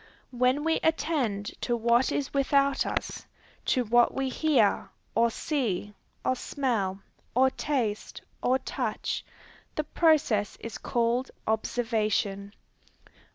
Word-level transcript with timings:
When 0.31 0.63
we 0.63 0.77
attend 0.77 1.51
to 1.61 1.77
what 1.77 2.11
is 2.11 2.33
without 2.33 2.87
us, 2.87 3.27
to 3.65 3.83
what 3.83 4.15
we 4.15 4.29
hear, 4.29 4.89
or 5.13 5.29
see, 5.29 5.93
or 6.25 6.35
smell, 6.35 7.01
or 7.35 7.51
taste, 7.51 8.23
or 8.41 8.57
touch, 8.57 9.23
the 9.75 9.83
process 9.83 10.57
is 10.59 10.79
called 10.79 11.29
observation. 11.45 12.53